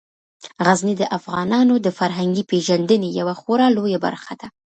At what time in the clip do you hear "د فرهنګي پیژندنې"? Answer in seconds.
1.85-3.09